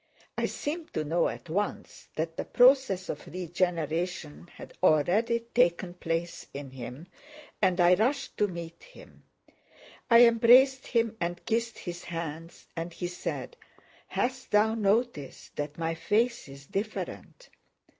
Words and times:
I 0.35 0.47
seemed 0.47 0.95
to 0.95 1.03
know 1.03 1.27
at 1.27 1.47
once 1.47 2.07
that 2.15 2.35
the 2.35 2.43
process 2.43 3.07
of 3.07 3.27
regeneration 3.27 4.47
had 4.55 4.73
already 4.81 5.41
taken 5.53 5.93
place 5.93 6.47
in 6.55 6.71
him, 6.71 7.05
and 7.61 7.79
I 7.79 7.93
rushed 7.93 8.35
to 8.37 8.47
meet 8.47 8.81
him. 8.83 9.25
I 10.09 10.25
embraced 10.25 10.87
him 10.87 11.15
and 11.21 11.45
kissed 11.45 11.77
his 11.77 12.05
hands, 12.05 12.65
and 12.75 12.91
he 12.91 13.05
said, 13.05 13.57
"Hast 14.07 14.49
thou 14.49 14.73
noticed 14.73 15.55
that 15.57 15.77
my 15.77 15.93
face 15.93 16.47
is 16.49 16.65
different?" 16.65 17.49